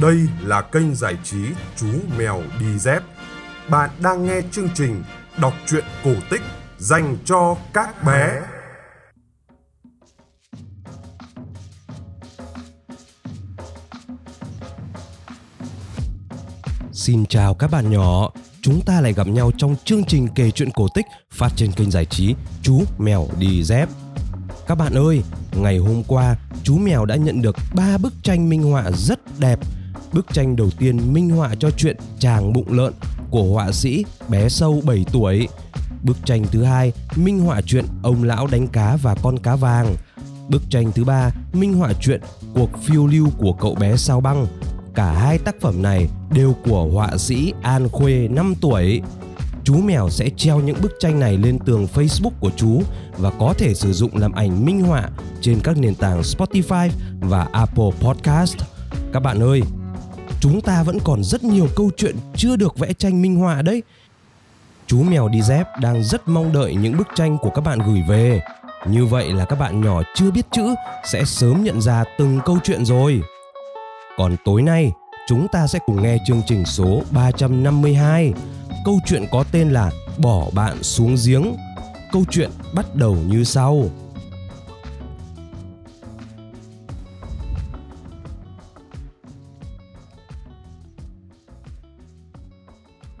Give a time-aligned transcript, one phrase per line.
[0.00, 1.38] Đây là kênh giải trí
[1.76, 1.86] Chú
[2.18, 3.02] Mèo Đi Dép.
[3.68, 5.02] Bạn đang nghe chương trình
[5.40, 6.42] đọc truyện cổ tích
[6.78, 8.40] dành cho các bé.
[16.92, 18.30] Xin chào các bạn nhỏ,
[18.62, 21.90] chúng ta lại gặp nhau trong chương trình kể chuyện cổ tích phát trên kênh
[21.90, 23.88] giải trí Chú Mèo Đi Dép.
[24.66, 25.22] Các bạn ơi,
[25.56, 29.58] ngày hôm qua chú mèo đã nhận được 3 bức tranh minh họa rất đẹp.
[30.12, 32.92] Bức tranh đầu tiên minh họa cho chuyện Chàng bụng lợn
[33.30, 35.48] của họa sĩ bé sâu 7 tuổi.
[36.02, 39.96] Bức tranh thứ hai minh họa chuyện Ông lão đánh cá và con cá vàng.
[40.48, 42.20] Bức tranh thứ ba minh họa chuyện
[42.54, 44.46] Cuộc phiêu lưu của cậu bé sao băng.
[44.94, 49.02] Cả hai tác phẩm này đều của họa sĩ An Khuê 5 tuổi
[49.64, 52.82] chú mèo sẽ treo những bức tranh này lên tường Facebook của chú
[53.18, 55.08] và có thể sử dụng làm ảnh minh họa
[55.40, 56.88] trên các nền tảng Spotify
[57.20, 58.56] và Apple Podcast.
[59.12, 59.62] Các bạn ơi,
[60.40, 63.82] chúng ta vẫn còn rất nhiều câu chuyện chưa được vẽ tranh minh họa đấy.
[64.86, 68.02] Chú mèo đi dép đang rất mong đợi những bức tranh của các bạn gửi
[68.08, 68.40] về.
[68.86, 70.74] Như vậy là các bạn nhỏ chưa biết chữ
[71.04, 73.20] sẽ sớm nhận ra từng câu chuyện rồi.
[74.16, 74.92] Còn tối nay,
[75.28, 78.32] chúng ta sẽ cùng nghe chương trình số 352
[78.84, 81.56] câu chuyện có tên là Bỏ bạn xuống giếng.
[82.12, 83.84] Câu chuyện bắt đầu như sau.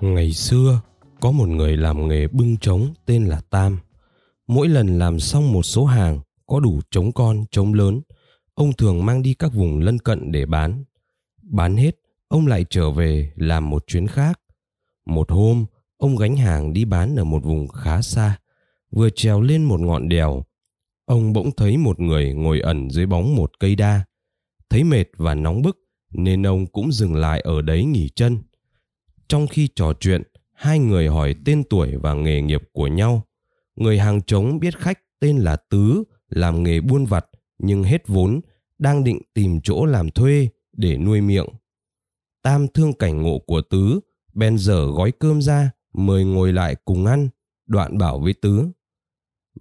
[0.00, 0.80] Ngày xưa,
[1.20, 3.78] có một người làm nghề bưng trống tên là Tam.
[4.46, 8.00] Mỗi lần làm xong một số hàng có đủ trống con, trống lớn,
[8.54, 10.84] ông thường mang đi các vùng lân cận để bán.
[11.42, 11.96] Bán hết,
[12.28, 14.40] ông lại trở về làm một chuyến khác.
[15.06, 18.38] Một hôm, ông gánh hàng đi bán ở một vùng khá xa.
[18.90, 20.44] Vừa trèo lên một ngọn đèo,
[21.04, 24.04] ông bỗng thấy một người ngồi ẩn dưới bóng một cây đa.
[24.70, 25.78] Thấy mệt và nóng bức
[26.10, 28.38] nên ông cũng dừng lại ở đấy nghỉ chân.
[29.30, 33.26] Trong khi trò chuyện, hai người hỏi tên tuổi và nghề nghiệp của nhau.
[33.76, 37.26] Người hàng trống biết khách tên là Tứ, làm nghề buôn vặt
[37.58, 38.40] nhưng hết vốn,
[38.78, 41.46] đang định tìm chỗ làm thuê để nuôi miệng.
[42.42, 44.00] Tam thương cảnh ngộ của Tứ,
[44.34, 47.28] bèn dở gói cơm ra, mời ngồi lại cùng ăn,
[47.66, 48.68] đoạn bảo với Tứ.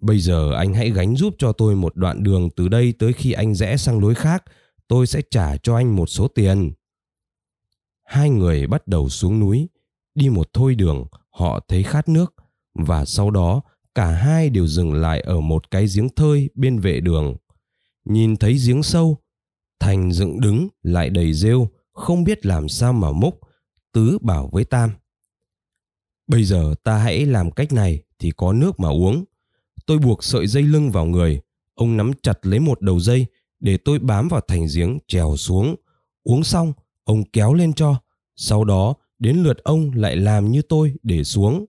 [0.01, 3.31] Bây giờ anh hãy gánh giúp cho tôi một đoạn đường từ đây tới khi
[3.31, 4.44] anh rẽ sang lối khác,
[4.88, 6.72] tôi sẽ trả cho anh một số tiền.
[8.09, 9.70] Hai người bắt đầu xuống núi,
[10.16, 12.34] đi một thôi đường, họ thấy khát nước
[12.74, 13.62] và sau đó
[13.96, 17.36] cả hai đều dừng lại ở một cái giếng thơi bên vệ đường.
[18.06, 19.18] Nhìn thấy giếng sâu,
[19.80, 23.40] Thành dựng đứng lại đầy rêu, không biết làm sao mà múc,
[23.92, 24.92] Tứ bảo với Tam.
[26.28, 29.25] Bây giờ ta hãy làm cách này thì có nước mà uống.
[29.86, 31.42] Tôi buộc sợi dây lưng vào người,
[31.75, 33.25] ông nắm chặt lấy một đầu dây
[33.59, 35.75] để tôi bám vào thành giếng trèo xuống.
[36.24, 36.74] Uống xong,
[37.09, 37.96] ông kéo lên cho,
[38.36, 41.66] sau đó đến lượt ông lại làm như tôi để xuống.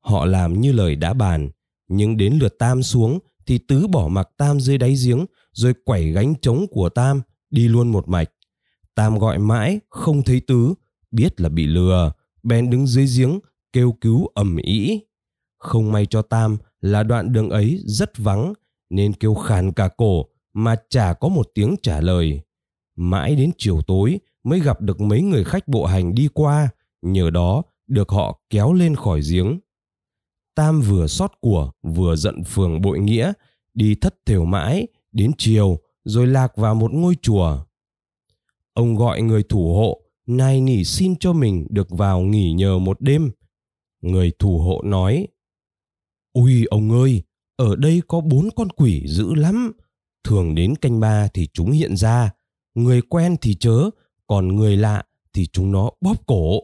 [0.00, 1.50] Họ làm như lời đã bàn,
[1.88, 6.12] nhưng đến lượt Tam xuống thì Tứ bỏ mặc Tam dưới đáy giếng rồi quẩy
[6.12, 7.20] gánh trống của Tam
[7.50, 8.30] đi luôn một mạch.
[8.94, 10.74] Tam gọi mãi không thấy Tứ,
[11.10, 12.12] biết là bị lừa,
[12.42, 13.40] bèn đứng dưới giếng
[13.72, 15.00] kêu cứu ầm ĩ.
[15.58, 18.52] Không may cho Tam là đoạn đường ấy rất vắng
[18.90, 22.42] nên kêu khàn cả cổ mà chả có một tiếng trả lời.
[22.96, 26.68] Mãi đến chiều tối mới gặp được mấy người khách bộ hành đi qua,
[27.02, 29.60] nhờ đó được họ kéo lên khỏi giếng.
[30.54, 33.32] Tam vừa xót của vừa giận phường bội nghĩa,
[33.74, 37.64] đi thất thểu mãi, đến chiều rồi lạc vào một ngôi chùa.
[38.72, 43.00] Ông gọi người thủ hộ nay nỉ xin cho mình được vào nghỉ nhờ một
[43.00, 43.30] đêm.
[44.00, 45.26] Người thủ hộ nói,
[46.32, 47.22] Ui ông ơi,
[47.56, 49.72] ở đây có bốn con quỷ dữ lắm.
[50.24, 52.30] Thường đến canh ba thì chúng hiện ra,
[52.74, 53.90] người quen thì chớ,
[54.26, 55.02] còn người lạ
[55.32, 56.60] thì chúng nó bóp cổ.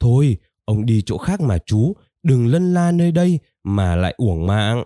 [0.00, 4.46] Thôi, ông đi chỗ khác mà chú, đừng lân la nơi đây mà lại uổng
[4.46, 4.84] mạng.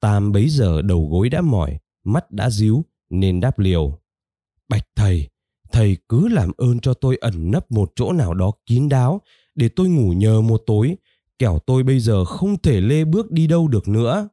[0.00, 3.98] Tam bấy giờ đầu gối đã mỏi, mắt đã díu nên đáp liều.
[4.68, 5.28] Bạch thầy,
[5.72, 9.20] thầy cứ làm ơn cho tôi ẩn nấp một chỗ nào đó kín đáo
[9.54, 10.96] để tôi ngủ nhờ một tối
[11.38, 14.28] kẻo tôi bây giờ không thể lê bước đi đâu được nữa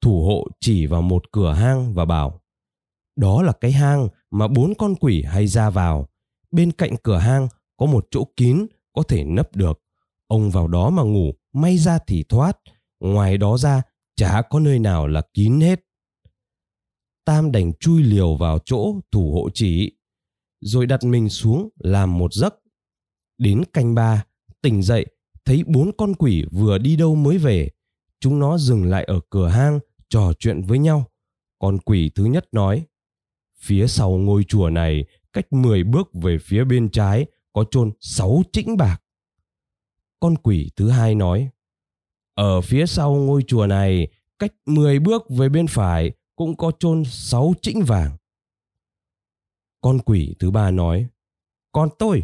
[0.00, 2.40] thủ hộ chỉ vào một cửa hang và bảo
[3.18, 6.08] đó là cái hang mà bốn con quỷ hay ra vào
[6.50, 9.80] bên cạnh cửa hang có một chỗ kín có thể nấp được
[10.26, 12.58] ông vào đó mà ngủ may ra thì thoát
[13.00, 13.82] ngoài đó ra
[14.16, 15.80] chả có nơi nào là kín hết
[17.24, 19.98] tam đành chui liều vào chỗ thủ hộ chỉ
[20.60, 22.54] rồi đặt mình xuống làm một giấc.
[23.38, 24.24] Đến canh ba,
[24.62, 25.06] tỉnh dậy,
[25.44, 27.70] thấy bốn con quỷ vừa đi đâu mới về.
[28.20, 29.78] Chúng nó dừng lại ở cửa hang,
[30.08, 31.04] trò chuyện với nhau.
[31.58, 32.84] Con quỷ thứ nhất nói,
[33.58, 38.42] Phía sau ngôi chùa này, cách 10 bước về phía bên trái, có chôn 6
[38.52, 39.02] chĩnh bạc.
[40.20, 41.50] Con quỷ thứ hai nói,
[42.34, 44.08] ở phía sau ngôi chùa này,
[44.38, 48.16] cách 10 bước về bên phải cũng có chôn 6 chĩnh vàng.
[49.80, 51.06] Con quỷ thứ ba nói,
[51.72, 52.22] còn tôi,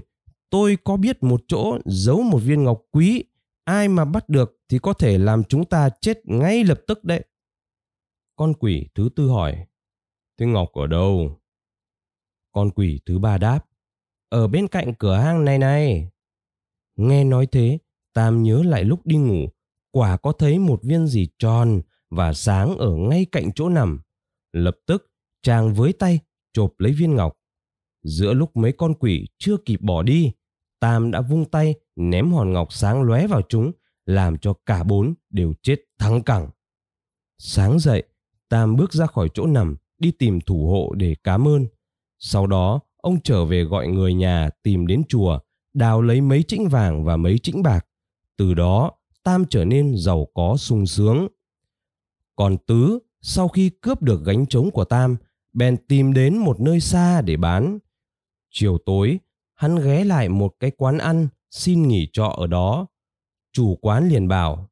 [0.51, 3.25] tôi có biết một chỗ giấu một viên ngọc quý,
[3.65, 7.25] ai mà bắt được thì có thể làm chúng ta chết ngay lập tức đấy.
[8.37, 9.67] Con quỷ thứ tư hỏi,
[10.39, 11.41] thế ngọc ở đâu?
[12.53, 13.67] Con quỷ thứ ba đáp,
[14.29, 16.11] ở bên cạnh cửa hang này này.
[16.97, 17.79] Nghe nói thế,
[18.13, 19.49] Tam nhớ lại lúc đi ngủ,
[19.91, 24.01] quả có thấy một viên gì tròn và sáng ở ngay cạnh chỗ nằm.
[24.53, 26.21] Lập tức, chàng với tay
[26.53, 27.33] chộp lấy viên ngọc.
[28.03, 30.33] Giữa lúc mấy con quỷ chưa kịp bỏ đi,
[30.81, 33.73] Tam đã vung tay ném hòn ngọc sáng lóe vào chúng,
[34.07, 36.51] làm cho cả bốn đều chết thắng cẳng.
[37.39, 38.03] Sáng dậy,
[38.49, 41.67] Tam bước ra khỏi chỗ nằm, đi tìm thủ hộ để cảm ơn.
[42.19, 45.39] Sau đó, ông trở về gọi người nhà tìm đến chùa,
[45.75, 47.87] đào lấy mấy chĩnh vàng và mấy chĩnh bạc.
[48.37, 48.93] Từ đó,
[49.23, 51.29] Tam trở nên giàu có sung sướng.
[52.37, 55.17] Còn Tứ, sau khi cướp được gánh trống của Tam,
[55.53, 57.79] bèn tìm đến một nơi xa để bán.
[58.51, 59.19] Chiều tối,
[59.55, 62.87] hắn ghé lại một cái quán ăn, xin nghỉ trọ ở đó.
[63.53, 64.71] Chủ quán liền bảo,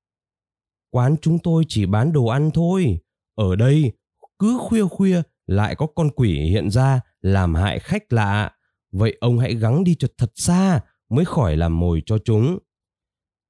[0.91, 2.99] quán chúng tôi chỉ bán đồ ăn thôi.
[3.35, 3.93] Ở đây,
[4.43, 8.53] cứ khuya khuya lại có con quỷ hiện ra làm hại khách lạ.
[8.93, 12.59] Vậy ông hãy gắng đi cho thật xa mới khỏi làm mồi cho chúng.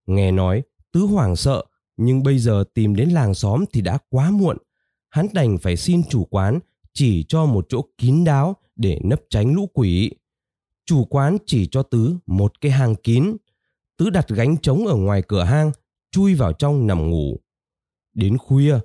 [0.06, 0.62] Nghe nói,
[0.92, 1.64] tứ hoàng sợ,
[1.96, 4.56] nhưng bây giờ tìm đến làng xóm thì đã quá muộn.
[5.08, 6.58] Hắn đành phải xin chủ quán
[6.92, 10.10] chỉ cho một chỗ kín đáo để nấp tránh lũ quỷ.
[10.84, 13.36] Chủ quán chỉ cho Tứ một cái hang kín.
[13.96, 15.72] Tứ đặt gánh trống ở ngoài cửa hang,
[16.10, 17.40] chui vào trong nằm ngủ.
[18.14, 18.78] Đến khuya,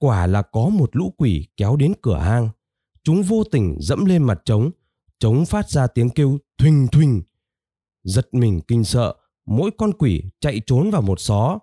[0.00, 2.48] quả là có một lũ quỷ kéo đến cửa hang.
[3.04, 4.70] Chúng vô tình dẫm lên mặt trống,
[5.18, 7.22] trống phát ra tiếng kêu thuỳnh thuỳnh.
[8.04, 9.14] Giật mình kinh sợ,
[9.46, 11.58] mỗi con quỷ chạy trốn vào một xó.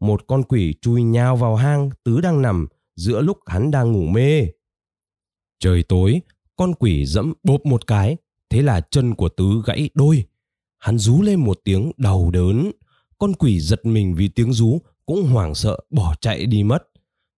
[0.00, 2.66] Một con quỷ chui nhào vào hang Tứ đang nằm
[2.96, 4.46] giữa lúc hắn đang ngủ mê.
[5.58, 6.20] Trời tối,
[6.56, 8.16] con quỷ dẫm bộp một cái,
[8.50, 10.24] thế là chân của Tứ gãy đôi.
[10.78, 12.70] Hắn rú lên một tiếng đau đớn.
[13.18, 16.91] Con quỷ giật mình vì tiếng rú cũng hoảng sợ bỏ chạy đi mất.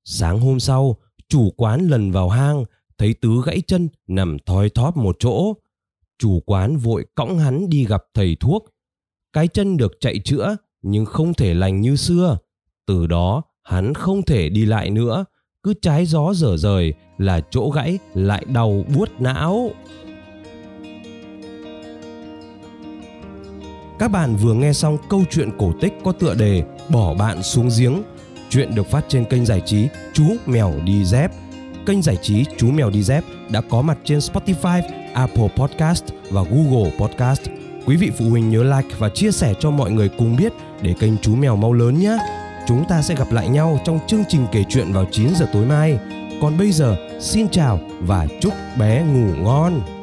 [0.04, 0.96] Sáng hôm sau,
[1.28, 2.64] chủ quán lần vào hang,
[2.98, 5.54] thấy Tứ gãy chân nằm thoi thóp một chỗ.
[6.18, 8.64] Chủ quán vội cõng hắn đi gặp thầy thuốc.
[9.32, 12.38] Cái chân được chạy chữa nhưng không thể lành như xưa.
[12.86, 15.24] Từ đó hắn không thể đi lại nữa,
[15.62, 19.70] cứ trái gió dở rời là chỗ gãy lại đau buốt não.
[23.98, 27.68] Các bạn vừa nghe xong câu chuyện cổ tích có tựa đề Bỏ bạn xuống
[27.78, 28.02] giếng.
[28.54, 31.30] Chuyện được phát trên kênh giải trí Chú Mèo Đi Dép.
[31.86, 34.82] Kênh giải trí Chú Mèo Đi Dép đã có mặt trên Spotify,
[35.14, 37.40] Apple Podcast và Google Podcast.
[37.86, 40.52] Quý vị phụ huynh nhớ like và chia sẻ cho mọi người cùng biết
[40.82, 42.18] để kênh Chú Mèo mau lớn nhé.
[42.68, 45.66] Chúng ta sẽ gặp lại nhau trong chương trình kể chuyện vào 9 giờ tối
[45.66, 45.98] mai.
[46.42, 49.93] Còn bây giờ, xin chào và chúc bé ngủ ngon.